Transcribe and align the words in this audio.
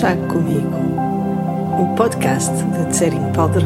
Chá 0.00 0.14
Comigo, 0.14 0.76
o 1.82 1.96
podcast 1.96 2.52
de 2.52 2.88
Tsering 2.92 3.32
Powder. 3.32 3.64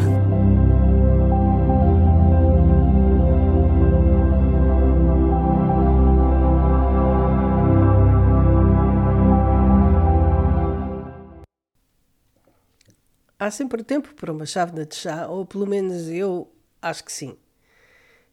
Há 13.39 13.51
sempre 13.51 13.85
tempo 13.85 14.15
para 14.15 14.33
uma 14.33 14.47
chávena 14.47 14.87
de 14.87 14.95
chá, 14.95 15.27
ou 15.29 15.45
pelo 15.45 15.67
menos 15.67 16.09
eu 16.09 16.51
acho 16.81 17.05
que 17.05 17.13
sim. 17.13 17.37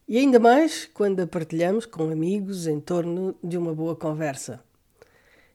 E 0.08 0.16
ainda 0.16 0.38
mais 0.38 0.86
quando 0.86 1.20
a 1.20 1.26
partilhamos 1.26 1.84
com 1.84 2.10
amigos 2.10 2.66
em 2.66 2.80
torno 2.80 3.36
de 3.44 3.58
uma 3.58 3.74
boa 3.74 3.94
conversa. 3.94 4.69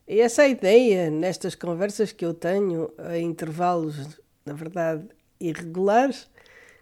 E 0.07 0.19
essa 0.21 0.43
é 0.43 0.51
ideia 0.51 1.09
nestas 1.09 1.55
conversas 1.55 2.11
que 2.11 2.23
eu 2.23 2.33
tenho 2.33 2.93
a 2.97 3.17
intervalos, 3.17 4.21
na 4.45 4.53
verdade, 4.53 5.07
irregulares, 5.39 6.29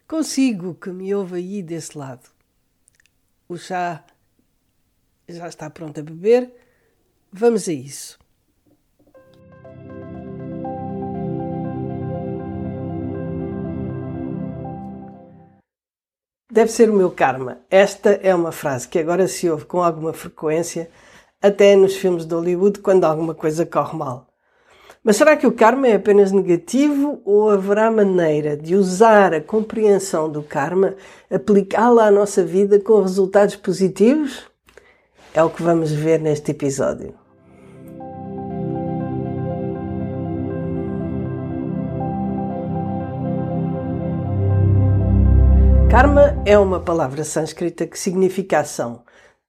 consigo 0.06 0.74
que 0.74 0.90
me 0.90 1.14
ouve 1.14 1.36
aí 1.36 1.62
desse 1.62 1.96
lado. 1.96 2.28
O 3.48 3.56
chá 3.56 4.04
já 5.26 5.48
está 5.48 5.70
pronto 5.70 6.00
a 6.00 6.02
beber. 6.02 6.52
Vamos 7.32 7.66
a 7.66 7.72
isso. 7.72 8.18
Deve 16.52 16.70
ser 16.70 16.90
o 16.90 16.94
meu 16.94 17.10
karma. 17.10 17.58
Esta 17.70 18.10
é 18.10 18.34
uma 18.34 18.52
frase 18.52 18.86
que 18.86 18.98
agora 18.98 19.26
se 19.26 19.48
ouve 19.48 19.64
com 19.64 19.82
alguma 19.82 20.12
frequência 20.12 20.90
até 21.44 21.76
nos 21.76 21.94
filmes 21.94 22.24
de 22.24 22.34
Hollywood, 22.34 22.78
quando 22.78 23.04
alguma 23.04 23.34
coisa 23.34 23.66
corre 23.66 23.98
mal. 23.98 24.26
Mas 25.02 25.16
será 25.16 25.36
que 25.36 25.46
o 25.46 25.52
karma 25.52 25.86
é 25.86 25.96
apenas 25.96 26.32
negativo 26.32 27.20
ou 27.22 27.50
haverá 27.50 27.90
maneira 27.90 28.56
de 28.56 28.74
usar 28.74 29.34
a 29.34 29.42
compreensão 29.42 30.32
do 30.32 30.42
karma, 30.42 30.94
aplicá-la 31.30 32.06
à 32.06 32.10
nossa 32.10 32.42
vida 32.42 32.80
com 32.80 33.02
resultados 33.02 33.56
positivos? 33.56 34.44
É 35.34 35.44
o 35.44 35.50
que 35.50 35.62
vamos 35.62 35.92
ver 35.92 36.18
neste 36.18 36.52
episódio. 36.52 37.12
Karma 45.90 46.42
é 46.46 46.58
uma 46.58 46.80
palavra 46.80 47.22
sânscrita 47.22 47.86
que 47.86 47.98
significa 47.98 48.60
ação 48.60 49.02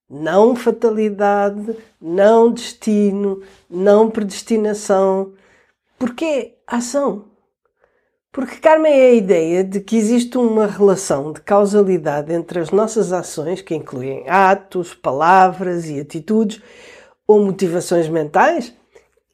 não 0.09 0.55
fatalidade, 0.55 1.75
não 1.99 2.51
destino, 2.51 3.41
não 3.69 4.09
predestinação. 4.09 5.33
Porquê 5.97 6.55
ação? 6.67 7.25
Porque 8.31 8.57
karma 8.57 8.89
é 8.89 9.11
a 9.11 9.13
ideia 9.13 9.63
de 9.63 9.79
que 9.79 9.95
existe 9.95 10.37
uma 10.37 10.67
relação 10.67 11.31
de 11.31 11.41
causalidade 11.41 12.33
entre 12.33 12.59
as 12.59 12.69
nossas 12.69 13.13
ações, 13.13 13.61
que 13.61 13.73
incluem 13.73 14.29
atos, 14.29 14.93
palavras 14.93 15.89
e 15.89 15.99
atitudes, 15.99 16.61
ou 17.25 17.43
motivações 17.43 18.07
mentais, 18.07 18.73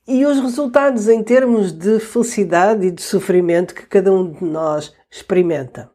e 0.07 0.25
os 0.25 0.39
resultados 0.39 1.07
em 1.07 1.23
termos 1.23 1.71
de 1.71 1.99
felicidade 1.99 2.87
e 2.87 2.91
de 2.91 3.01
sofrimento 3.01 3.75
que 3.75 3.85
cada 3.85 4.11
um 4.11 4.31
de 4.31 4.43
nós 4.43 4.93
experimenta. 5.09 5.90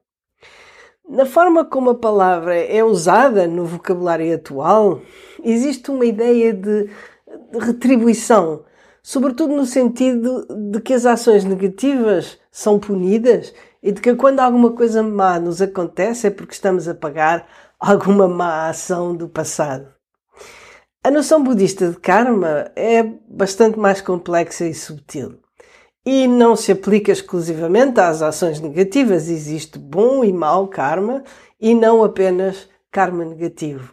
Na 1.17 1.25
forma 1.25 1.65
como 1.65 1.89
a 1.89 1.95
palavra 1.95 2.55
é 2.55 2.85
usada 2.85 3.47
no 3.47 3.65
vocabulário 3.65 4.35
atual, 4.35 5.01
existe 5.43 5.91
uma 5.91 6.05
ideia 6.05 6.53
de, 6.53 6.91
retribuição, 7.59 8.67
sobretudo 9.03 9.57
no 9.57 9.65
sentido 9.65 10.47
de 10.71 10.79
que 10.79 10.93
as 10.93 11.07
ações 11.07 11.43
negativas 11.43 12.39
são 12.51 12.79
punidas 12.79 13.55
e 13.83 13.93
de 13.93 14.03
que 14.03 14.15
quando 14.15 14.41
alguma 14.41 14.73
coisa 14.73 15.03
má 15.03 15.41
nos 15.41 15.63
acontece 15.63 16.27
é 16.27 16.31
porque 16.31 16.53
estamos 16.53 16.87
a 16.87 16.95
pagar 16.95 17.49
alguma 17.81 18.29
má 18.29 18.69
ação 18.69 19.17
do 19.17 19.27
passado. 19.27 19.89
A 21.03 21.11
noção 21.11 21.43
budista 21.43 21.89
de 21.89 21.97
karma 21.97 22.71
é 22.77 23.03
bastante 23.27 23.79
mais 23.79 24.03
complexa 24.03 24.67
e 24.67 24.75
subtil 24.75 25.46
e 26.07 26.29
não 26.29 26.55
se 26.55 26.71
aplica 26.71 27.11
exclusivamente 27.11 27.99
às 27.99 28.23
ações 28.23 28.61
negativas. 28.61 29.29
Existe 29.29 29.77
bom 29.77 30.25
e 30.25 30.33
mau 30.33 30.69
karma 30.69 31.25
e 31.61 31.75
não 31.75 32.05
apenas 32.05 32.69
karma 32.93 33.25
negativo. 33.25 33.93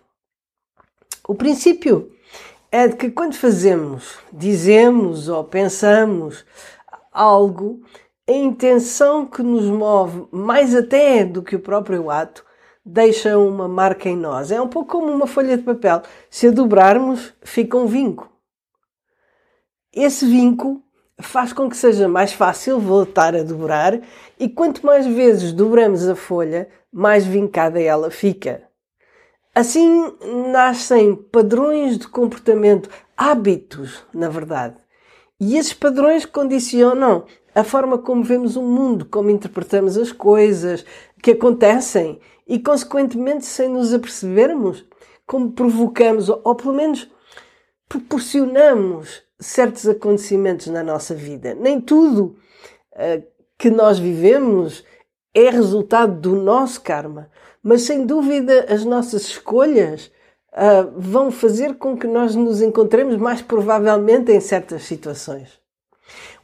O 1.27 1.33
princípio 1.33 2.11
é 2.71 2.87
de 2.87 2.95
que 2.95 3.09
quando 3.09 3.35
fazemos, 3.35 4.19
dizemos 4.31 5.27
ou 5.27 5.43
pensamos 5.43 6.45
algo, 7.11 7.81
a 8.27 8.31
intenção 8.31 9.25
que 9.25 9.41
nos 9.41 9.65
move, 9.65 10.27
mais 10.31 10.75
até 10.75 11.25
do 11.25 11.41
que 11.41 11.55
o 11.55 11.59
próprio 11.59 12.11
ato, 12.11 12.45
deixa 12.85 13.37
uma 13.37 13.67
marca 13.67 14.07
em 14.07 14.15
nós. 14.15 14.51
É 14.51 14.61
um 14.61 14.67
pouco 14.67 14.91
como 14.91 15.11
uma 15.11 15.25
folha 15.25 15.57
de 15.57 15.63
papel. 15.63 16.03
Se 16.29 16.47
a 16.47 16.51
dobrarmos, 16.51 17.33
fica 17.41 17.77
um 17.77 17.87
vinco. 17.87 18.29
Esse 19.91 20.25
vinco 20.25 20.82
faz 21.27 21.53
com 21.53 21.69
que 21.69 21.77
seja 21.77 22.07
mais 22.07 22.33
fácil 22.33 22.79
voltar 22.79 23.35
a 23.35 23.43
dobrar 23.43 23.99
e 24.39 24.49
quanto 24.49 24.85
mais 24.85 25.05
vezes 25.05 25.51
dobramos 25.51 26.07
a 26.07 26.15
folha, 26.15 26.69
mais 26.91 27.25
vincada 27.25 27.81
ela 27.81 28.11
fica. 28.11 28.63
Assim 29.55 30.11
nascem 30.51 31.15
padrões 31.15 31.97
de 31.97 32.07
comportamento, 32.07 32.89
hábitos, 33.15 34.03
na 34.13 34.27
verdade. 34.27 34.75
E 35.39 35.57
esses 35.57 35.73
padrões 35.73 36.25
condicionam 36.25 37.25
a 37.53 37.63
forma 37.63 37.97
como 37.97 38.23
vemos 38.23 38.55
o 38.55 38.63
mundo, 38.63 39.05
como 39.05 39.29
interpretamos 39.29 39.97
as 39.97 40.11
coisas 40.11 40.83
que 41.21 41.31
acontecem 41.31 42.19
e, 42.47 42.59
consequentemente, 42.59 43.45
sem 43.45 43.69
nos 43.69 43.93
apercebermos, 43.93 44.85
como 45.25 45.51
provocamos, 45.51 46.29
ou 46.29 46.55
pelo 46.55 46.73
menos 46.73 47.09
proporcionamos 47.87 49.21
certos 49.43 49.87
acontecimentos 49.87 50.67
na 50.67 50.83
nossa 50.83 51.13
vida. 51.13 51.53
Nem 51.53 51.79
tudo 51.79 52.35
uh, 52.93 53.23
que 53.57 53.69
nós 53.69 53.99
vivemos 53.99 54.83
é 55.33 55.49
resultado 55.49 56.19
do 56.19 56.35
nosso 56.35 56.81
karma, 56.81 57.29
mas 57.61 57.83
sem 57.83 58.05
dúvida 58.05 58.65
as 58.69 58.85
nossas 58.85 59.23
escolhas 59.23 60.11
uh, 60.53 60.91
vão 60.95 61.31
fazer 61.31 61.75
com 61.75 61.97
que 61.97 62.07
nós 62.07 62.35
nos 62.35 62.61
encontremos 62.61 63.17
mais 63.17 63.41
provavelmente 63.41 64.31
em 64.31 64.39
certas 64.39 64.83
situações. 64.83 65.61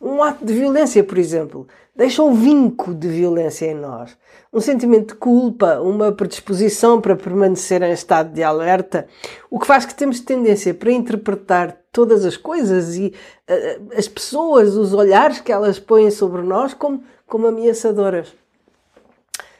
Um 0.01 0.23
ato 0.23 0.45
de 0.45 0.53
violência, 0.53 1.03
por 1.03 1.17
exemplo, 1.17 1.67
deixa 1.95 2.23
um 2.23 2.33
vinco 2.33 2.93
de 2.93 3.09
violência 3.09 3.65
em 3.65 3.75
nós, 3.75 4.17
um 4.51 4.61
sentimento 4.61 5.13
de 5.13 5.19
culpa, 5.19 5.79
uma 5.81 6.11
predisposição 6.11 7.01
para 7.01 7.15
permanecer 7.15 7.81
em 7.83 7.91
estado 7.91 8.33
de 8.33 8.41
alerta, 8.41 9.07
o 9.49 9.59
que 9.59 9.67
faz 9.67 9.85
que 9.85 9.93
temos 9.93 10.21
tendência 10.21 10.73
para 10.73 10.91
interpretar 10.91 11.78
todas 11.91 12.25
as 12.25 12.37
coisas 12.37 12.95
e 12.95 13.13
uh, 13.49 13.97
as 13.97 14.07
pessoas, 14.07 14.75
os 14.75 14.93
olhares 14.93 15.39
que 15.39 15.51
elas 15.51 15.79
põem 15.79 16.11
sobre 16.11 16.41
nós 16.41 16.73
como, 16.73 17.03
como 17.25 17.47
ameaçadoras. 17.47 18.33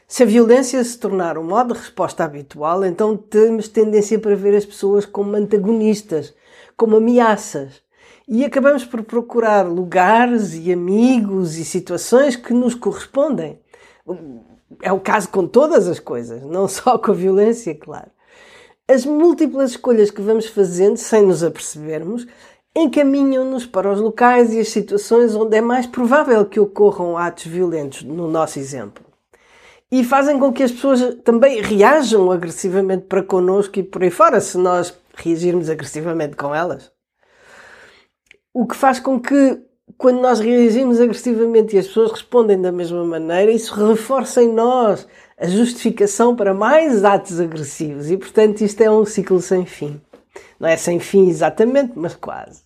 Se 0.07 0.23
a 0.23 0.25
violência 0.25 0.83
se 0.83 0.97
tornar 0.97 1.37
um 1.37 1.43
modo 1.43 1.73
de 1.73 1.79
resposta 1.79 2.23
habitual, 2.23 2.83
então 2.83 3.15
temos 3.15 3.67
tendência 3.67 4.17
para 4.17 4.35
ver 4.35 4.55
as 4.55 4.65
pessoas 4.65 5.05
como 5.05 5.35
antagonistas, 5.35 6.33
como 6.75 6.97
ameaças. 6.97 7.81
E 8.27 8.43
acabamos 8.43 8.83
por 8.83 9.03
procurar 9.03 9.67
lugares 9.67 10.55
e 10.55 10.73
amigos 10.73 11.57
e 11.57 11.65
situações 11.65 12.35
que 12.35 12.53
nos 12.53 12.73
correspondem. 12.73 13.59
É 14.81 14.91
o 14.91 14.99
caso 14.99 15.29
com 15.29 15.47
todas 15.47 15.87
as 15.87 15.99
coisas, 15.99 16.43
não 16.43 16.67
só 16.67 16.97
com 16.97 17.11
a 17.11 17.13
violência, 17.13 17.75
claro. 17.75 18.09
As 18.89 19.05
múltiplas 19.05 19.69
escolhas 19.69 20.09
que 20.09 20.19
vamos 20.19 20.47
fazendo 20.47 20.97
sem 20.97 21.21
nos 21.21 21.43
apercebermos 21.43 22.25
encaminham-nos 22.75 23.63
para 23.63 23.91
os 23.91 24.01
locais 24.01 24.51
e 24.51 24.59
as 24.59 24.69
situações 24.69 25.35
onde 25.35 25.57
é 25.57 25.61
mais 25.61 25.85
provável 25.85 26.43
que 26.43 26.59
ocorram 26.59 27.15
atos 27.15 27.45
violentos, 27.45 28.01
no 28.01 28.27
nosso 28.27 28.57
exemplo. 28.57 29.05
E 29.91 30.03
fazem 30.03 30.39
com 30.39 30.51
que 30.51 30.63
as 30.63 30.71
pessoas 30.71 31.17
também 31.23 31.61
reajam 31.61 32.31
agressivamente 32.31 33.03
para 33.03 33.21
connosco 33.21 33.77
e 33.77 33.83
por 33.83 34.01
aí 34.01 34.09
fora, 34.09 34.41
se 34.41 34.57
nós 34.57 34.91
reagirmos 35.13 35.69
agressivamente 35.69 36.35
com 36.35 36.53
elas. 36.55 36.91
O 38.51 38.65
que 38.65 38.75
faz 38.75 38.99
com 38.99 39.19
que, 39.19 39.61
quando 39.99 40.19
nós 40.19 40.39
reagimos 40.39 40.99
agressivamente 40.99 41.75
e 41.75 41.79
as 41.79 41.85
pessoas 41.85 42.11
respondem 42.11 42.59
da 42.59 42.71
mesma 42.71 43.05
maneira, 43.05 43.51
isso 43.51 43.71
reforça 43.87 44.41
em 44.41 44.51
nós 44.51 45.07
a 45.39 45.47
justificação 45.47 46.35
para 46.35 46.53
mais 46.53 47.05
atos 47.05 47.39
agressivos 47.39 48.11
e, 48.11 48.17
portanto, 48.17 48.61
isto 48.61 48.81
é 48.81 48.91
um 48.91 49.05
ciclo 49.05 49.41
sem 49.41 49.65
fim. 49.65 50.01
Não 50.59 50.67
é 50.67 50.75
sem 50.75 50.99
fim 50.99 51.29
exatamente, 51.29 51.93
mas 51.95 52.15
quase. 52.15 52.63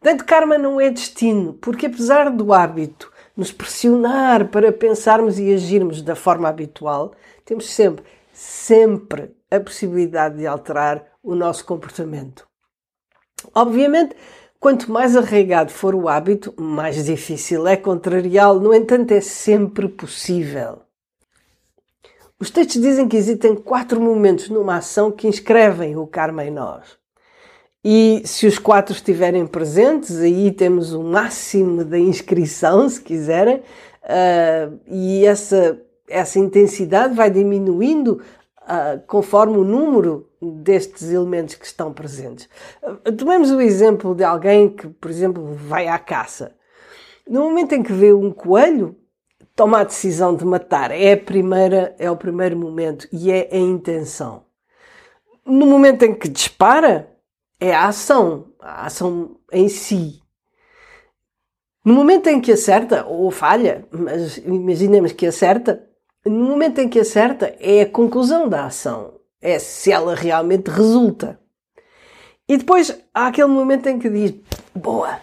Portanto, 0.00 0.24
karma 0.24 0.58
não 0.58 0.80
é 0.80 0.90
destino, 0.90 1.54
porque 1.54 1.86
apesar 1.86 2.30
do 2.30 2.52
hábito 2.52 3.12
nos 3.36 3.52
pressionar 3.52 4.48
para 4.48 4.72
pensarmos 4.72 5.38
e 5.38 5.54
agirmos 5.54 6.02
da 6.02 6.14
forma 6.14 6.48
habitual, 6.48 7.12
temos 7.44 7.70
sempre, 7.70 8.04
sempre 8.32 9.34
a 9.50 9.60
possibilidade 9.60 10.38
de 10.38 10.46
alterar 10.46 11.04
o 11.22 11.34
nosso 11.34 11.64
comportamento. 11.64 12.46
Obviamente, 13.54 14.16
Quanto 14.64 14.90
mais 14.90 15.14
arraigado 15.14 15.70
for 15.70 15.94
o 15.94 16.08
hábito, 16.08 16.54
mais 16.56 17.04
difícil 17.04 17.66
é 17.66 17.76
contrariá-lo. 17.76 18.60
No 18.60 18.72
entanto, 18.72 19.12
é 19.12 19.20
sempre 19.20 19.86
possível. 19.86 20.80
Os 22.44 22.50
textos 22.50 22.82
dizem 22.82 23.08
que 23.08 23.16
existem 23.16 23.54
quatro 23.56 23.98
momentos 23.98 24.50
numa 24.50 24.76
ação 24.76 25.10
que 25.10 25.26
inscrevem 25.26 25.96
o 25.96 26.06
karma 26.06 26.44
em 26.44 26.50
nós. 26.50 26.98
E 27.82 28.20
se 28.26 28.46
os 28.46 28.58
quatro 28.58 28.94
estiverem 28.94 29.46
presentes, 29.46 30.20
aí 30.20 30.52
temos 30.52 30.92
o 30.92 31.02
máximo 31.02 31.82
da 31.86 31.98
inscrição, 31.98 32.86
se 32.86 33.00
quiserem, 33.00 33.62
uh, 34.02 34.78
e 34.86 35.24
essa, 35.24 35.80
essa 36.06 36.38
intensidade 36.38 37.14
vai 37.14 37.30
diminuindo 37.30 38.20
uh, 38.60 39.00
conforme 39.06 39.56
o 39.56 39.64
número 39.64 40.28
destes 40.38 41.10
elementos 41.10 41.54
que 41.54 41.64
estão 41.64 41.94
presentes. 41.94 42.46
Uh, 42.82 43.10
tomemos 43.12 43.50
o 43.52 43.58
exemplo 43.58 44.14
de 44.14 44.22
alguém 44.22 44.68
que, 44.68 44.86
por 44.86 45.10
exemplo, 45.10 45.54
vai 45.54 45.88
à 45.88 45.98
caça. 45.98 46.54
No 47.26 47.44
momento 47.44 47.72
em 47.72 47.82
que 47.82 47.94
vê 47.94 48.12
um 48.12 48.30
coelho, 48.30 48.94
toma 49.54 49.80
a 49.80 49.84
decisão 49.84 50.34
de 50.34 50.44
matar. 50.44 50.90
É 50.90 51.12
a 51.12 51.16
primeira, 51.16 51.94
é 51.98 52.10
o 52.10 52.16
primeiro 52.16 52.56
momento 52.56 53.08
e 53.12 53.30
é 53.30 53.48
a 53.52 53.56
intenção. 53.56 54.44
No 55.46 55.66
momento 55.66 56.02
em 56.02 56.14
que 56.14 56.28
dispara, 56.28 57.08
é 57.60 57.74
a 57.74 57.86
ação, 57.86 58.52
a 58.60 58.86
ação 58.86 59.36
em 59.52 59.68
si. 59.68 60.22
No 61.84 61.94
momento 61.94 62.28
em 62.28 62.40
que 62.40 62.52
acerta 62.52 63.04
ou 63.06 63.30
falha, 63.30 63.86
mas 63.90 64.38
imaginemos 64.38 65.12
que 65.12 65.26
acerta, 65.26 65.86
no 66.24 66.44
momento 66.48 66.80
em 66.80 66.88
que 66.88 66.98
acerta 66.98 67.54
é 67.60 67.82
a 67.82 67.90
conclusão 67.90 68.48
da 68.48 68.64
ação, 68.64 69.20
é 69.40 69.58
se 69.58 69.92
ela 69.92 70.14
realmente 70.14 70.70
resulta. 70.70 71.38
E 72.48 72.56
depois 72.56 72.98
há 73.12 73.26
aquele 73.26 73.48
momento 73.48 73.86
em 73.86 73.98
que 73.98 74.08
diz 74.08 74.34
boa. 74.74 75.20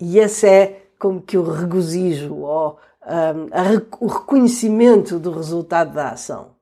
E 0.00 0.18
esse 0.18 0.48
é 0.48 0.86
como 0.98 1.20
que 1.20 1.36
o 1.36 1.42
regozijo 1.42 2.36
ou 2.36 2.78
um, 3.06 4.04
o 4.04 4.06
reconhecimento 4.06 5.18
do 5.18 5.30
resultado 5.30 5.92
da 5.92 6.10
ação. 6.10 6.54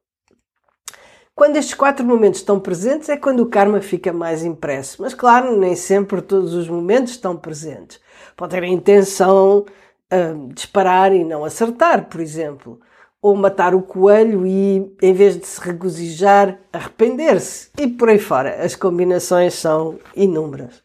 Quando 1.35 1.57
estes 1.57 1.75
quatro 1.75 2.05
momentos 2.05 2.41
estão 2.41 2.61
presentes 2.61 3.09
é 3.09 3.17
quando 3.17 3.41
o 3.41 3.49
karma 3.49 3.81
fica 3.81 4.13
mais 4.13 4.45
impresso. 4.45 5.01
Mas 5.01 5.15
claro, 5.15 5.57
nem 5.57 5.75
sempre 5.75 6.21
todos 6.21 6.53
os 6.53 6.69
momentos 6.69 7.13
estão 7.13 7.37
presentes. 7.37 8.01
Pode 8.37 8.51
ter 8.55 8.63
a 8.63 8.69
intenção 8.69 9.65
de 10.11 10.55
disparar 10.55 11.13
e 11.15 11.25
não 11.25 11.43
acertar, 11.43 12.09
por 12.09 12.21
exemplo. 12.21 12.79
Ou 13.21 13.35
matar 13.35 13.75
o 13.75 13.83
coelho 13.83 14.47
e, 14.47 14.95
em 15.01 15.15
vez 15.15 15.39
de 15.39 15.47
se 15.47 15.61
regozijar, 15.61 16.59
arrepender-se. 16.73 17.71
E 17.79 17.87
por 17.89 18.11
aí 18.11 18.19
fora. 18.19 18.63
As 18.63 18.75
combinações 18.75 19.55
são 19.55 19.99
inúmeras. 20.15 20.83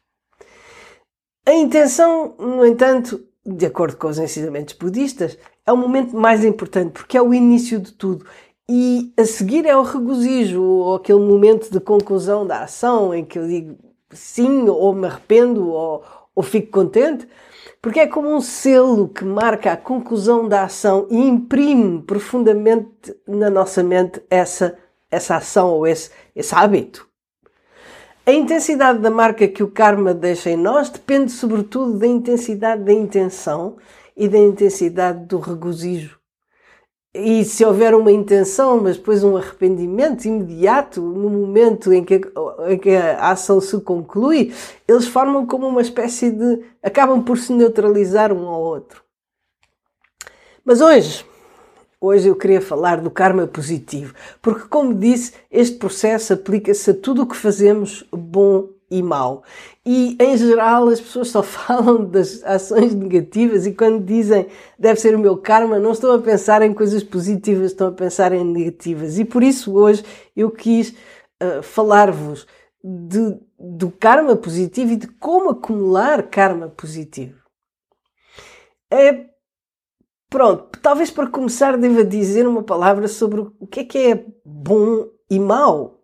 A 1.45 1.54
intenção, 1.54 2.36
no 2.38 2.65
entanto, 2.65 3.27
de 3.48 3.66
acordo 3.66 3.96
com 3.96 4.08
os 4.08 4.20
ensinamentos 4.20 4.74
budistas, 4.74 5.38
é 5.66 5.72
o 5.72 5.78
momento 5.78 6.16
mais 6.16 6.44
importante 6.44 6.92
porque 6.92 7.18
é 7.18 7.22
o 7.22 7.34
início 7.34 7.80
de 7.80 7.94
tudo. 7.94 8.26
E 8.70 9.14
a 9.16 9.24
seguir 9.24 9.66
é 9.66 9.76
o 9.78 9.82
regozijo, 9.82 10.62
ou 10.62 10.96
aquele 10.96 11.20
momento 11.20 11.72
de 11.72 11.80
conclusão 11.80 12.46
da 12.46 12.64
ação 12.64 13.14
em 13.16 13.24
que 13.24 13.40
eu 13.40 13.48
digo 13.48 13.78
sim, 14.12 14.68
ou 14.68 14.94
me 14.94 15.08
arrependo, 15.08 15.70
ou, 15.70 16.04
ou 16.36 16.44
fico 16.44 16.72
contente, 16.72 17.28
porque 17.82 18.02
é 18.02 18.08
como 18.08 18.30
um 18.30 18.42
selo 18.42 19.08
que 19.08 19.24
marca 19.24 19.72
a 19.72 19.78
conclusão 19.78 20.48
da 20.48 20.64
ação 20.64 21.08
e 21.10 21.18
imprime 21.18 22.02
profundamente 22.02 23.16
na 23.26 23.50
nossa 23.50 23.82
mente 23.82 24.22
essa, 24.30 24.78
essa 25.10 25.38
ação 25.38 25.72
ou 25.72 25.88
esse, 25.88 26.10
esse 26.36 26.54
hábito. 26.54 27.06
A 28.28 28.32
intensidade 28.34 29.00
da 29.00 29.10
marca 29.10 29.48
que 29.48 29.64
o 29.64 29.72
karma 29.72 30.14
deixa 30.14 30.50
em 30.50 30.58
nós 30.58 30.90
depende 30.90 31.32
sobretudo 31.32 31.98
da 31.98 32.06
intensidade 32.06 32.84
da 32.84 32.92
intenção 32.92 33.78
e 34.18 34.28
da 34.28 34.38
intensidade 34.38 35.26
do 35.26 35.40
regozijo. 35.40 36.20
E 37.14 37.46
se 37.46 37.64
houver 37.64 37.96
uma 37.96 38.12
intenção, 38.12 38.82
mas 38.84 38.98
depois 38.98 39.24
um 39.24 39.38
arrependimento 39.38 40.26
imediato, 40.26 41.02
no 41.02 41.30
momento 41.30 41.94
em 41.94 42.04
que, 42.04 42.20
em 42.68 42.78
que 42.78 42.90
a 42.98 43.32
ação 43.32 43.62
se 43.62 43.80
conclui, 43.80 44.54
eles 44.86 45.08
formam 45.08 45.46
como 45.46 45.66
uma 45.66 45.80
espécie 45.80 46.30
de. 46.30 46.66
acabam 46.84 47.24
por 47.24 47.38
se 47.38 47.54
neutralizar 47.54 48.34
um 48.34 48.46
ao 48.46 48.62
outro. 48.62 49.06
Mas 50.66 50.82
hoje, 50.82 51.26
Hoje 52.00 52.28
eu 52.28 52.36
queria 52.36 52.62
falar 52.62 53.02
do 53.02 53.10
karma 53.10 53.48
positivo, 53.48 54.14
porque, 54.40 54.68
como 54.68 54.94
disse, 54.94 55.34
este 55.50 55.78
processo 55.78 56.34
aplica-se 56.34 56.92
a 56.92 56.94
tudo 56.94 57.24
o 57.24 57.26
que 57.26 57.36
fazemos, 57.36 58.06
bom 58.12 58.70
e 58.90 59.02
mau. 59.02 59.44
E, 59.84 60.16
em 60.20 60.38
geral, 60.38 60.88
as 60.90 61.02
pessoas 61.02 61.30
só 61.30 61.42
falam 61.44 62.06
das 62.06 62.44
ações 62.44 62.94
negativas 62.94 63.66
e, 63.66 63.74
quando 63.74 64.06
dizem 64.06 64.46
deve 64.78 65.00
ser 65.00 65.16
o 65.16 65.20
meu 65.20 65.38
karma, 65.38 65.80
não 65.80 65.92
estão 65.92 66.12
a 66.14 66.20
pensar 66.20 66.62
em 66.62 66.72
coisas 66.72 67.04
positivas, 67.04 67.72
estão 67.72 67.88
a 67.88 67.92
pensar 67.92 68.32
em 68.32 68.46
negativas. 68.46 69.18
E 69.18 69.26
por 69.26 69.42
isso, 69.42 69.74
hoje, 69.74 70.04
eu 70.36 70.52
quis 70.52 70.92
uh, 71.42 71.64
falar-vos 71.64 72.46
do 73.60 73.90
karma 73.90 74.36
positivo 74.36 74.94
e 74.94 74.98
de 74.98 75.08
como 75.08 75.50
acumular 75.50 76.22
karma 76.30 76.70
positivo. 76.70 77.42
É 78.92 79.26
Pronto, 80.30 80.78
talvez 80.82 81.10
para 81.10 81.30
começar 81.30 81.78
deva 81.78 82.04
dizer 82.04 82.46
uma 82.46 82.62
palavra 82.62 83.08
sobre 83.08 83.42
o 83.42 83.68
que 83.68 83.80
é 83.80 83.84
que 83.86 83.98
é 83.98 84.26
bom 84.44 85.08
e 85.30 85.40
mau. 85.40 86.02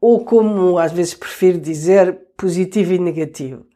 Ou 0.00 0.24
como 0.24 0.78
às 0.78 0.92
vezes 0.92 1.14
prefiro 1.14 1.58
dizer, 1.58 2.18
positivo 2.36 2.94
e 2.94 2.98
negativo. 2.98 3.66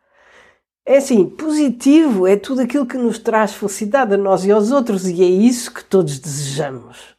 É 0.84 0.96
assim, 0.96 1.26
positivo 1.26 2.26
é 2.26 2.36
tudo 2.36 2.62
aquilo 2.62 2.86
que 2.86 2.96
nos 2.96 3.18
traz 3.18 3.54
felicidade 3.54 4.14
a 4.14 4.18
nós 4.18 4.44
e 4.44 4.50
aos 4.50 4.72
outros 4.72 5.06
e 5.06 5.22
é 5.22 5.26
isso 5.26 5.72
que 5.72 5.84
todos 5.84 6.18
desejamos. 6.18 7.14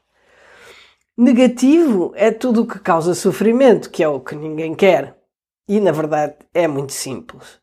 Negativo 1.16 2.12
é 2.16 2.32
tudo 2.32 2.64
o 2.64 2.68
que 2.68 2.80
causa 2.80 3.14
sofrimento, 3.14 3.90
que 3.90 4.04
é 4.04 4.08
o 4.08 4.20
que 4.20 4.36
ninguém 4.36 4.74
quer. 4.74 5.16
E 5.68 5.80
na 5.80 5.92
verdade 5.92 6.36
é 6.54 6.68
muito 6.68 6.92
simples. 6.92 7.60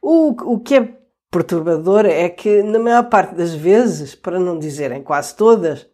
O, 0.00 0.30
o 0.54 0.60
que 0.60 0.76
é 0.76 0.98
perturbador 1.34 2.06
é 2.06 2.28
que, 2.28 2.62
na 2.62 2.78
maior 2.78 3.08
parte 3.08 3.34
das 3.34 3.52
vezes, 3.52 4.14
para 4.14 4.38
não 4.38 4.56
dizerem 4.56 5.02
quase 5.02 5.34
todas, 5.34 5.84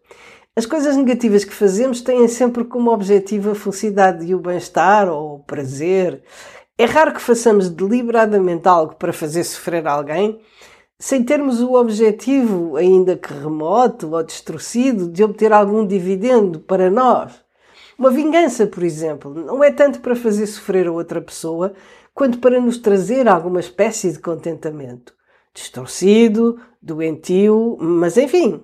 as 0.55 0.67
coisas 0.67 0.95
negativas 0.95 1.43
que 1.43 1.51
fazemos 1.51 2.01
têm 2.01 2.27
sempre 2.27 2.63
como 2.63 2.91
objetivo 2.91 3.49
a 3.49 3.55
felicidade 3.55 4.23
e 4.23 4.35
o 4.35 4.39
bem-estar 4.39 5.09
ou 5.09 5.37
o 5.37 5.39
prazer. 5.39 6.21
É 6.77 6.85
raro 6.85 7.11
que 7.11 7.21
façamos 7.21 7.69
deliberadamente 7.69 8.67
algo 8.67 8.95
para 8.95 9.11
fazer 9.11 9.43
sofrer 9.43 9.87
alguém 9.87 10.39
sem 10.99 11.23
termos 11.23 11.59
o 11.59 11.73
objetivo, 11.73 12.75
ainda 12.75 13.17
que 13.17 13.33
remoto 13.33 14.13
ou 14.13 14.21
distorcido, 14.21 15.09
de 15.09 15.23
obter 15.23 15.51
algum 15.51 15.87
dividendo 15.87 16.59
para 16.59 16.91
nós. 16.91 17.33
Uma 17.97 18.11
vingança, 18.11 18.67
por 18.67 18.83
exemplo, 18.83 19.33
não 19.33 19.63
é 19.63 19.71
tanto 19.71 20.01
para 20.01 20.15
fazer 20.15 20.45
sofrer 20.45 20.85
a 20.85 20.91
outra 20.91 21.19
pessoa, 21.19 21.73
quanto 22.13 22.37
para 22.37 22.61
nos 22.61 22.77
trazer 22.77 23.27
alguma 23.27 23.59
espécie 23.59 24.11
de 24.11 24.19
contentamento 24.19 25.19
distorcido, 25.53 26.59
doentio, 26.81 27.77
mas 27.79 28.17
enfim. 28.17 28.63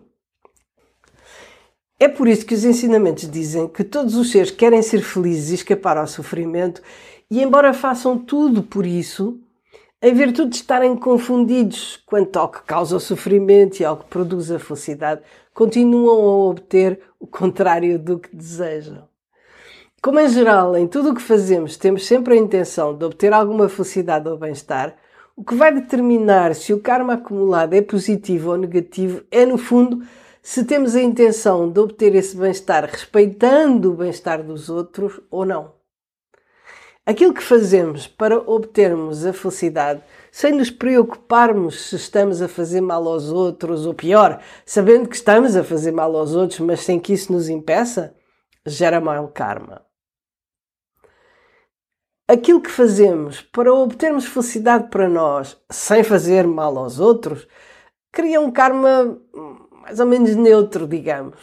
É 2.00 2.08
por 2.08 2.28
isso 2.28 2.46
que 2.46 2.54
os 2.54 2.64
ensinamentos 2.64 3.30
dizem 3.30 3.68
que 3.68 3.84
todos 3.84 4.16
os 4.16 4.32
seres 4.32 4.52
querem 4.52 4.82
ser 4.82 5.02
felizes 5.02 5.50
e 5.50 5.56
escapar 5.56 5.98
ao 5.98 6.08
sofrimento, 6.08 6.82
e 7.30 7.42
embora 7.42 7.74
façam 7.74 8.18
tudo 8.18 8.62
por 8.62 8.86
isso, 8.86 9.40
em 10.00 10.14
virtude 10.14 10.52
de 10.52 10.56
estarem 10.58 10.96
confundidos 10.96 11.98
quanto 12.06 12.38
ao 12.38 12.50
que 12.50 12.62
causa 12.62 12.96
o 12.96 13.00
sofrimento 13.00 13.80
e 13.80 13.86
ao 13.86 13.98
que 13.98 14.06
produz 14.06 14.52
a 14.52 14.60
felicidade, 14.60 15.22
continuam 15.56 16.24
a 16.24 16.50
obter 16.50 17.00
o 17.20 17.26
contrário 17.26 17.98
do 17.98 18.20
que 18.20 18.36
desejam. 18.36 19.10
Como 20.00 20.20
em 20.20 20.30
geral, 20.30 20.78
em 20.78 20.88
tudo 20.88 21.10
o 21.10 21.16
que 21.16 21.22
fazemos, 21.22 21.78
temos 21.78 22.06
sempre 22.06 22.36
a 22.36 22.38
intenção 22.38 22.96
de 22.96 23.04
obter 23.04 23.34
alguma 23.34 23.68
felicidade 23.68 24.30
ou 24.30 24.38
bem-estar, 24.38 24.96
o 25.38 25.44
que 25.44 25.54
vai 25.54 25.72
determinar 25.72 26.56
se 26.56 26.74
o 26.74 26.80
karma 26.80 27.14
acumulado 27.14 27.76
é 27.76 27.82
positivo 27.82 28.50
ou 28.50 28.58
negativo 28.58 29.24
é, 29.30 29.46
no 29.46 29.56
fundo, 29.56 30.02
se 30.42 30.66
temos 30.66 30.96
a 30.96 31.02
intenção 31.02 31.70
de 31.70 31.80
obter 31.80 32.16
esse 32.16 32.36
bem-estar 32.36 32.84
respeitando 32.86 33.92
o 33.92 33.96
bem-estar 33.96 34.42
dos 34.42 34.68
outros 34.68 35.22
ou 35.30 35.46
não. 35.46 35.76
Aquilo 37.06 37.36
que 37.36 37.44
fazemos 37.44 38.08
para 38.08 38.40
obtermos 38.50 39.28
a 39.28 39.32
felicidade 39.32 40.02
sem 40.32 40.54
nos 40.54 40.72
preocuparmos 40.72 41.90
se 41.90 41.98
estamos 41.98 42.42
a 42.42 42.48
fazer 42.48 42.82
mal 42.82 43.08
aos 43.08 43.30
outros, 43.30 43.86
ou 43.86 43.94
pior, 43.94 44.42
sabendo 44.66 45.08
que 45.08 45.16
estamos 45.16 45.56
a 45.56 45.64
fazer 45.64 45.92
mal 45.92 46.16
aos 46.18 46.34
outros, 46.34 46.60
mas 46.62 46.80
sem 46.80 47.00
que 47.00 47.14
isso 47.14 47.32
nos 47.32 47.48
impeça, 47.48 48.16
gera 48.66 49.00
mau 49.00 49.28
karma 49.28 49.87
aquilo 52.28 52.62
que 52.62 52.70
fazemos 52.70 53.42
para 53.42 53.74
obtermos 53.74 54.26
felicidade 54.26 54.90
para 54.90 55.08
nós 55.08 55.58
sem 55.70 56.04
fazer 56.04 56.46
mal 56.46 56.78
aos 56.78 57.00
outros 57.00 57.48
cria 58.12 58.42
um 58.42 58.52
karma 58.52 59.18
mais 59.82 60.00
ou 60.02 60.06
menos 60.06 60.36
neutro, 60.36 60.86
digamos. 60.86 61.40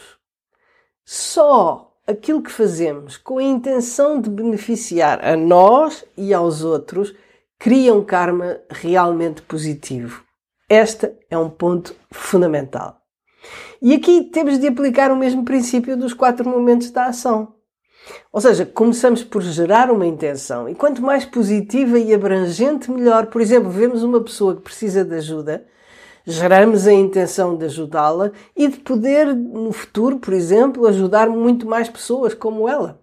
Só 1.03 1.95
aquilo 2.05 2.43
que 2.43 2.51
fazemos 2.51 3.17
com 3.17 3.39
a 3.39 3.43
intenção 3.43 4.21
de 4.21 4.29
beneficiar 4.29 5.25
a 5.25 5.35
nós 5.35 6.05
e 6.15 6.33
aos 6.33 6.63
outros 6.63 7.15
cria 7.57 7.93
um 7.93 8.03
karma 8.03 8.59
realmente 8.69 9.41
positivo. 9.41 10.23
Este 10.69 11.11
é 11.29 11.37
um 11.37 11.49
ponto 11.49 11.95
fundamental. 12.11 13.01
E 13.81 13.93
aqui 13.93 14.23
temos 14.25 14.59
de 14.59 14.67
aplicar 14.67 15.11
o 15.11 15.15
mesmo 15.15 15.43
princípio 15.43 15.97
dos 15.97 16.13
quatro 16.13 16.47
momentos 16.47 16.91
da 16.91 17.07
ação. 17.07 17.54
Ou 18.31 18.41
seja, 18.41 18.65
começamos 18.65 19.23
por 19.23 19.41
gerar 19.41 19.89
uma 19.91 20.05
intenção 20.05 20.67
e 20.69 20.75
quanto 20.75 21.01
mais 21.01 21.25
positiva 21.25 21.97
e 21.97 22.13
abrangente, 22.13 22.91
melhor. 22.91 23.27
Por 23.27 23.41
exemplo, 23.41 23.69
vemos 23.69 24.03
uma 24.03 24.21
pessoa 24.21 24.55
que 24.55 24.61
precisa 24.61 25.03
de 25.03 25.15
ajuda, 25.15 25.65
geramos 26.25 26.87
a 26.87 26.93
intenção 26.93 27.57
de 27.57 27.65
ajudá-la 27.65 28.31
e 28.55 28.67
de 28.67 28.77
poder, 28.77 29.33
no 29.35 29.71
futuro, 29.71 30.19
por 30.19 30.33
exemplo, 30.33 30.87
ajudar 30.87 31.29
muito 31.29 31.65
mais 31.67 31.89
pessoas 31.89 32.33
como 32.33 32.67
ela. 32.67 32.99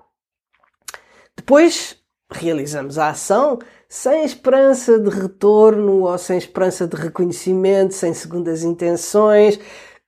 Depois, 1.36 1.96
realizamos 2.30 2.98
a 2.98 3.08
ação 3.08 3.58
sem 3.88 4.24
esperança 4.24 4.98
de 4.98 5.10
retorno 5.10 6.04
ou 6.04 6.18
sem 6.18 6.38
esperança 6.38 6.86
de 6.86 6.96
reconhecimento, 6.96 7.94
sem 7.94 8.14
segundas 8.14 8.62
intenções 8.62 9.58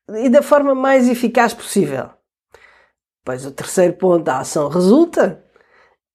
e 0.09 0.29
da 0.29 0.43
forma 0.43 0.75
mais 0.75 1.09
eficaz 1.09 1.53
possível. 1.53 2.11
Pois 3.25 3.47
o 3.47 3.51
terceiro 3.51 3.95
ponto, 3.95 4.29
a 4.29 4.41
ação 4.41 4.69
resulta. 4.69 5.43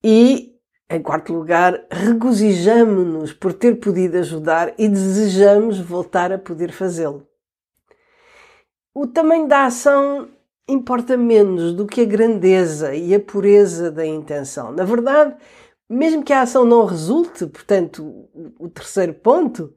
E, 0.03 0.55
em 0.89 1.01
quarto 1.01 1.33
lugar, 1.33 1.85
regozijamo-nos 1.89 3.33
por 3.33 3.51
ter 3.51 3.79
podido 3.79 4.17
ajudar 4.17 4.73
e 4.77 4.87
desejamos 4.87 5.79
voltar 5.79 6.31
a 6.31 6.37
poder 6.37 6.71
fazê-lo. 6.71 7.27
O 8.93 9.07
tamanho 9.07 9.47
da 9.47 9.65
ação 9.65 10.29
importa 10.67 11.17
menos 11.17 11.73
do 11.73 11.87
que 11.87 12.01
a 12.01 12.05
grandeza 12.05 12.93
e 12.93 13.15
a 13.15 13.19
pureza 13.19 13.91
da 13.91 14.05
intenção. 14.05 14.71
Na 14.71 14.83
verdade, 14.83 15.35
mesmo 15.89 16.23
que 16.23 16.31
a 16.31 16.41
ação 16.41 16.63
não 16.65 16.85
resulte, 16.85 17.47
portanto, 17.47 18.27
o 18.59 18.69
terceiro 18.69 19.13
ponto, 19.13 19.73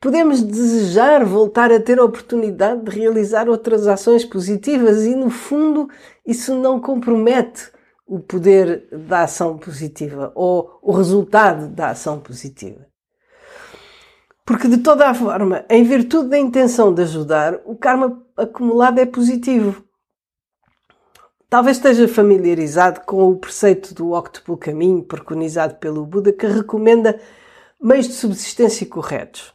podemos 0.00 0.42
desejar 0.42 1.24
voltar 1.24 1.72
a 1.72 1.80
ter 1.80 1.98
a 1.98 2.04
oportunidade 2.04 2.84
de 2.84 2.90
realizar 2.90 3.48
outras 3.48 3.86
ações 3.88 4.24
positivas 4.24 5.04
e, 5.04 5.14
no 5.14 5.28
fundo, 5.28 5.88
isso 6.24 6.54
não 6.54 6.80
compromete 6.80 7.70
o 8.06 8.20
poder 8.20 8.88
da 9.08 9.22
ação 9.22 9.58
positiva 9.58 10.32
ou 10.34 10.78
o 10.82 10.92
resultado 10.92 11.68
da 11.68 11.90
ação 11.90 12.20
positiva. 12.20 12.86
Porque, 14.44 14.66
de 14.66 14.78
toda 14.78 15.08
a 15.08 15.14
forma, 15.14 15.64
em 15.68 15.84
virtude 15.84 16.28
da 16.28 16.38
intenção 16.38 16.92
de 16.92 17.02
ajudar, 17.02 17.60
o 17.64 17.76
karma 17.76 18.20
acumulado 18.36 18.98
é 18.98 19.06
positivo. 19.06 19.84
Talvez 21.50 21.78
esteja 21.78 22.06
familiarizado 22.06 23.00
com 23.00 23.28
o 23.28 23.36
preceito 23.36 23.92
do 23.92 24.12
octuplo 24.12 24.56
caminho 24.56 25.02
preconizado 25.02 25.74
pelo 25.74 26.06
Buda 26.06 26.32
que 26.32 26.46
recomenda 26.46 27.18
meios 27.82 28.06
de 28.06 28.12
subsistência 28.12 28.86
corretos. 28.86 29.52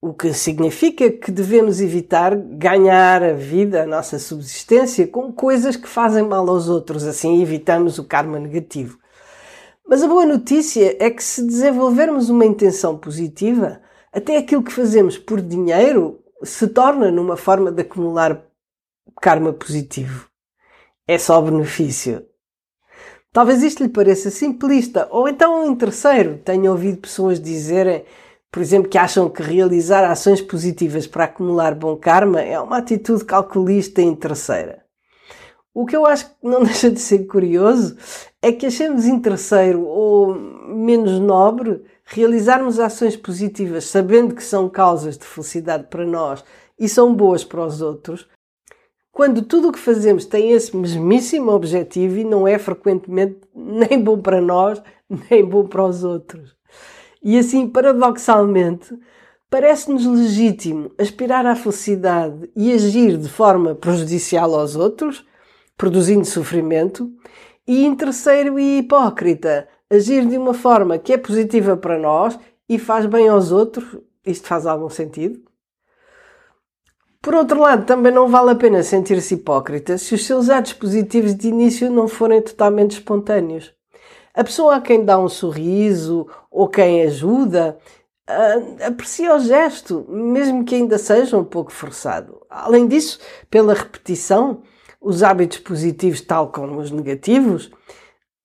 O 0.00 0.12
que 0.12 0.34
significa 0.34 1.12
que 1.12 1.30
devemos 1.30 1.80
evitar 1.80 2.34
ganhar 2.34 3.22
a 3.22 3.34
vida, 3.34 3.84
a 3.84 3.86
nossa 3.86 4.18
subsistência, 4.18 5.06
com 5.06 5.32
coisas 5.32 5.76
que 5.76 5.86
fazem 5.86 6.24
mal 6.24 6.48
aos 6.50 6.68
outros, 6.68 7.04
assim 7.04 7.40
evitamos 7.40 7.98
o 7.98 8.04
karma 8.04 8.40
negativo. 8.40 8.98
Mas 9.86 10.02
a 10.02 10.08
boa 10.08 10.26
notícia 10.26 10.96
é 10.98 11.08
que 11.08 11.22
se 11.22 11.46
desenvolvermos 11.46 12.30
uma 12.30 12.44
intenção 12.44 12.98
positiva, 12.98 13.80
até 14.12 14.38
aquilo 14.38 14.64
que 14.64 14.72
fazemos 14.72 15.16
por 15.16 15.40
dinheiro 15.40 16.20
se 16.42 16.66
torna 16.66 17.12
numa 17.12 17.36
forma 17.36 17.70
de 17.70 17.82
acumular 17.82 18.44
karma 19.20 19.52
positivo 19.52 20.31
é 21.06 21.18
só 21.18 21.40
benefício. 21.40 22.24
Talvez 23.32 23.62
isto 23.62 23.82
lhe 23.82 23.88
pareça 23.88 24.30
simplista, 24.30 25.08
ou 25.10 25.26
então 25.26 25.66
em 25.66 25.74
terceiro, 25.74 26.38
tenho 26.44 26.70
ouvido 26.70 26.98
pessoas 26.98 27.40
dizerem, 27.40 28.04
por 28.50 28.60
exemplo, 28.60 28.90
que 28.90 28.98
acham 28.98 29.28
que 29.30 29.42
realizar 29.42 30.04
ações 30.04 30.40
positivas 30.40 31.06
para 31.06 31.24
acumular 31.24 31.74
bom 31.74 31.96
karma 31.96 32.42
é 32.42 32.60
uma 32.60 32.76
atitude 32.76 33.24
calculista 33.24 34.02
em 34.02 34.14
terceira. 34.14 34.82
O 35.74 35.86
que 35.86 35.96
eu 35.96 36.04
acho 36.04 36.26
que 36.26 36.34
não 36.42 36.62
deixa 36.64 36.90
de 36.90 37.00
ser 37.00 37.26
curioso 37.26 37.96
é 38.42 38.52
que 38.52 38.66
achamos 38.66 39.06
interesseiro 39.06 39.82
ou 39.86 40.34
menos 40.34 41.18
nobre 41.18 41.82
realizarmos 42.04 42.78
ações 42.78 43.16
positivas 43.16 43.84
sabendo 43.84 44.34
que 44.34 44.44
são 44.44 44.68
causas 44.68 45.16
de 45.16 45.24
felicidade 45.24 45.86
para 45.88 46.04
nós 46.04 46.44
e 46.78 46.88
são 46.88 47.14
boas 47.14 47.44
para 47.44 47.64
os 47.64 47.80
outros, 47.80 48.28
quando 49.12 49.42
tudo 49.42 49.68
o 49.68 49.72
que 49.72 49.78
fazemos 49.78 50.24
tem 50.24 50.52
esse 50.52 50.74
mesmíssimo 50.74 51.52
objetivo 51.52 52.16
e 52.16 52.24
não 52.24 52.48
é 52.48 52.58
frequentemente 52.58 53.40
nem 53.54 54.02
bom 54.02 54.18
para 54.18 54.40
nós, 54.40 54.82
nem 55.30 55.44
bom 55.44 55.66
para 55.66 55.84
os 55.84 56.02
outros. 56.02 56.56
E 57.22 57.38
assim, 57.38 57.68
paradoxalmente, 57.68 58.98
parece-nos 59.50 60.06
legítimo 60.06 60.90
aspirar 60.98 61.44
à 61.46 61.54
felicidade 61.54 62.50
e 62.56 62.72
agir 62.72 63.18
de 63.18 63.28
forma 63.28 63.74
prejudicial 63.74 64.58
aos 64.58 64.74
outros, 64.74 65.24
produzindo 65.76 66.24
sofrimento, 66.24 67.12
e 67.68 67.84
interesseiro 67.84 68.58
e 68.58 68.78
hipócrita, 68.78 69.68
agir 69.88 70.26
de 70.26 70.38
uma 70.38 70.54
forma 70.54 70.98
que 70.98 71.12
é 71.12 71.18
positiva 71.18 71.76
para 71.76 71.98
nós 71.98 72.36
e 72.68 72.78
faz 72.78 73.06
bem 73.06 73.28
aos 73.28 73.52
outros. 73.52 73.98
Isto 74.24 74.48
faz 74.48 74.66
algum 74.66 74.88
sentido? 74.88 75.51
Por 77.22 77.36
outro 77.36 77.60
lado, 77.60 77.86
também 77.86 78.10
não 78.10 78.26
vale 78.26 78.50
a 78.50 78.54
pena 78.56 78.82
sentir-se 78.82 79.34
hipócrita 79.34 79.96
se 79.96 80.12
os 80.12 80.26
seus 80.26 80.50
atos 80.50 80.72
positivos 80.72 81.36
de 81.36 81.46
início 81.46 81.88
não 81.88 82.08
forem 82.08 82.42
totalmente 82.42 82.98
espontâneos. 82.98 83.72
A 84.34 84.42
pessoa 84.42 84.74
a 84.74 84.80
quem 84.80 85.04
dá 85.04 85.16
um 85.20 85.28
sorriso 85.28 86.26
ou 86.50 86.66
quem 86.66 87.04
ajuda 87.04 87.78
uh, 88.28 88.84
aprecia 88.84 89.36
o 89.36 89.38
gesto, 89.38 90.04
mesmo 90.08 90.64
que 90.64 90.74
ainda 90.74 90.98
seja 90.98 91.38
um 91.38 91.44
pouco 91.44 91.70
forçado. 91.72 92.44
Além 92.50 92.88
disso, 92.88 93.20
pela 93.48 93.72
repetição, 93.72 94.64
os 95.00 95.22
hábitos 95.22 95.58
positivos, 95.58 96.20
tal 96.22 96.48
como 96.50 96.80
os 96.80 96.90
negativos, 96.90 97.66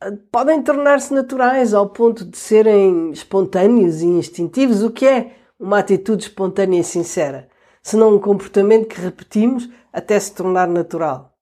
uh, 0.04 0.16
podem 0.32 0.62
tornar-se 0.62 1.12
naturais 1.12 1.74
ao 1.74 1.90
ponto 1.90 2.24
de 2.24 2.38
serem 2.38 3.10
espontâneos 3.10 4.04
e 4.04 4.06
instintivos, 4.06 4.84
o 4.84 4.92
que 4.92 5.08
é 5.08 5.32
uma 5.60 5.80
atitude 5.80 6.26
espontânea 6.26 6.82
e 6.82 6.84
sincera 6.84 7.50
senão 7.82 8.16
um 8.16 8.20
comportamento 8.20 8.88
que 8.88 9.02
repetimos 9.02 9.70
até 9.92 10.20
se 10.20 10.34
tornar 10.34 10.68
natural. 10.68 11.34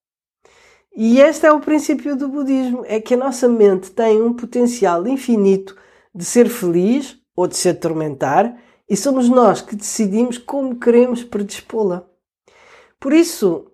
E 0.94 1.20
este 1.20 1.44
é 1.46 1.52
o 1.52 1.60
princípio 1.60 2.16
do 2.16 2.28
budismo: 2.28 2.82
é 2.86 3.00
que 3.00 3.14
a 3.14 3.18
nossa 3.18 3.48
mente 3.48 3.90
tem 3.90 4.22
um 4.22 4.32
potencial 4.32 5.06
infinito 5.06 5.76
de 6.14 6.24
ser 6.24 6.48
feliz 6.48 7.18
ou 7.36 7.46
de 7.46 7.56
se 7.56 7.68
atormentar, 7.68 8.56
e 8.88 8.96
somos 8.96 9.28
nós 9.28 9.60
que 9.60 9.76
decidimos 9.76 10.38
como 10.38 10.80
queremos 10.80 11.22
predispô-la. 11.22 12.06
Por 12.98 13.12
isso, 13.12 13.70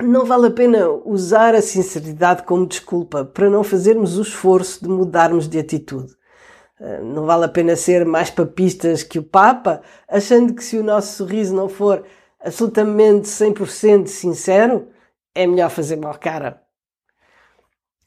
não 0.00 0.24
vale 0.24 0.46
a 0.46 0.50
pena 0.50 0.88
usar 0.88 1.54
a 1.54 1.62
sinceridade 1.62 2.44
como 2.44 2.66
desculpa 2.66 3.24
para 3.24 3.50
não 3.50 3.64
fazermos 3.64 4.16
o 4.16 4.22
esforço 4.22 4.82
de 4.82 4.88
mudarmos 4.88 5.48
de 5.48 5.58
atitude. 5.58 6.14
Eh, 6.82 7.00
não 7.00 7.24
vale 7.24 7.44
a 7.44 7.48
pena 7.48 7.76
ser 7.76 8.04
mais 8.04 8.28
papistas 8.28 9.04
que 9.04 9.18
o 9.18 9.22
Papa, 9.22 9.82
achando 10.08 10.52
que 10.52 10.64
se 10.64 10.76
o 10.76 10.82
nosso 10.82 11.16
sorriso 11.16 11.54
não 11.54 11.68
for 11.68 12.04
absolutamente 12.40 13.28
100% 13.28 14.08
sincero, 14.08 14.88
é 15.32 15.46
melhor 15.46 15.70
fazer 15.70 15.96
mal 15.96 16.18
cara. 16.18 16.60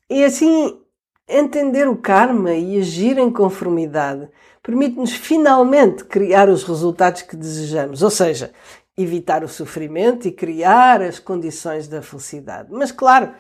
E 0.10 0.26
assim, 0.26 0.78
entender 1.28 1.88
o 1.88 1.96
karma 1.96 2.54
e 2.54 2.78
agir 2.78 3.18
em 3.18 3.32
conformidade 3.32 4.30
permite-nos 4.62 5.14
finalmente 5.14 6.04
criar 6.04 6.50
os 6.50 6.64
resultados 6.64 7.22
que 7.22 7.36
desejamos, 7.36 8.02
ou 8.02 8.10
seja, 8.10 8.52
evitar 8.98 9.44
o 9.44 9.48
sofrimento 9.48 10.28
e 10.28 10.32
criar 10.32 11.02
as 11.02 11.18
condições 11.18 11.88
da 11.88 12.02
felicidade. 12.02 12.70
Mas 12.72 12.92
claro, 12.92 13.32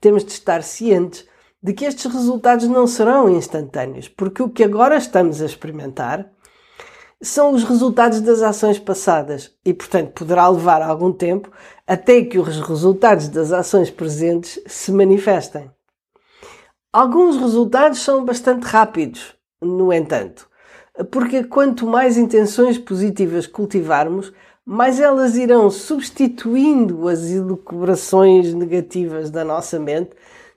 temos 0.00 0.24
de 0.24 0.32
estar 0.32 0.62
cientes 0.62 1.26
de 1.64 1.72
que 1.72 1.86
estes 1.86 2.12
resultados 2.12 2.68
não 2.68 2.86
serão 2.86 3.26
instantâneos, 3.30 4.06
porque 4.06 4.42
o 4.42 4.50
que 4.50 4.62
agora 4.62 4.98
estamos 4.98 5.40
a 5.40 5.46
experimentar 5.46 6.30
são 7.22 7.54
os 7.54 7.64
resultados 7.64 8.20
das 8.20 8.42
ações 8.42 8.78
passadas 8.78 9.50
e, 9.64 9.72
portanto, 9.72 10.12
poderá 10.12 10.46
levar 10.46 10.82
algum 10.82 11.10
tempo 11.10 11.50
até 11.86 12.20
que 12.20 12.38
os 12.38 12.60
resultados 12.60 13.28
das 13.28 13.50
ações 13.50 13.90
presentes 13.90 14.60
se 14.66 14.92
manifestem. 14.92 15.70
Alguns 16.92 17.38
resultados 17.38 18.00
são 18.00 18.26
bastante 18.26 18.64
rápidos, 18.64 19.34
no 19.58 19.90
entanto, 19.90 20.46
porque 21.10 21.44
quanto 21.44 21.86
mais 21.86 22.18
intenções 22.18 22.76
positivas 22.76 23.46
cultivarmos, 23.46 24.30
mais 24.66 25.00
elas 25.00 25.34
irão 25.34 25.70
substituindo 25.70 27.08
as 27.08 27.30
elucubrações 27.30 28.52
negativas 28.52 29.30
da 29.30 29.46
nossa 29.46 29.78
mente 29.78 30.10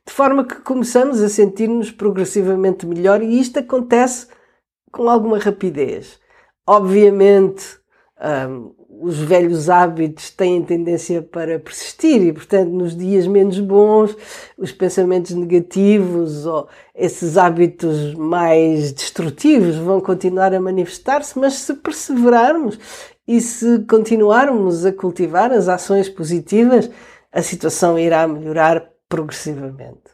de 0.07 0.13
forma 0.13 0.45
que 0.45 0.55
começamos 0.61 1.21
a 1.21 1.27
sentir-nos 1.27 1.91
progressivamente 1.91 2.85
melhor 2.85 3.21
e 3.21 3.39
isto 3.39 3.59
acontece 3.59 4.27
com 4.89 5.09
alguma 5.09 5.37
rapidez. 5.37 6.17
Obviamente, 6.65 7.77
um, 8.49 8.73
os 9.01 9.19
velhos 9.19 9.69
hábitos 9.69 10.31
têm 10.31 10.63
tendência 10.63 11.21
para 11.21 11.59
persistir 11.59 12.21
e, 12.21 12.31
portanto, 12.31 12.69
nos 12.71 12.95
dias 12.95 13.27
menos 13.27 13.59
bons, 13.59 14.15
os 14.57 14.71
pensamentos 14.71 15.35
negativos 15.35 16.45
ou 16.45 16.69
esses 16.95 17.37
hábitos 17.37 18.15
mais 18.15 18.93
destrutivos 18.93 19.75
vão 19.75 19.99
continuar 19.99 20.53
a 20.53 20.59
manifestar-se, 20.59 21.37
mas 21.37 21.55
se 21.55 21.73
perseverarmos 21.75 22.79
e 23.27 23.41
se 23.41 23.79
continuarmos 23.79 24.85
a 24.85 24.91
cultivar 24.93 25.51
as 25.51 25.67
ações 25.67 26.07
positivas, 26.07 26.89
a 27.31 27.41
situação 27.41 27.99
irá 27.99 28.25
melhorar 28.25 28.96
progressivamente. 29.07 30.11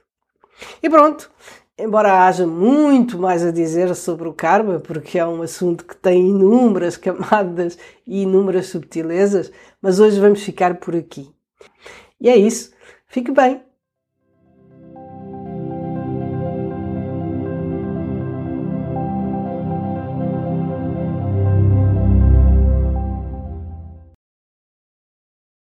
E 0.81 0.89
pronto, 0.89 1.31
embora 1.77 2.25
haja 2.25 2.45
muito 2.45 3.17
mais 3.17 3.43
a 3.43 3.51
dizer 3.51 3.93
sobre 3.95 4.27
o 4.27 4.33
karma, 4.33 4.79
porque 4.79 5.17
é 5.19 5.25
um 5.25 5.41
assunto 5.41 5.85
que 5.85 5.95
tem 5.95 6.29
inúmeras 6.29 6.95
camadas 6.97 7.77
e 8.05 8.21
inúmeras 8.23 8.67
subtilezas, 8.67 9.51
mas 9.81 9.99
hoje 9.99 10.19
vamos 10.19 10.43
ficar 10.43 10.75
por 10.75 10.95
aqui. 10.95 11.33
E 12.19 12.29
é 12.29 12.35
isso. 12.35 12.73
Fique 13.07 13.31
bem. 13.31 13.61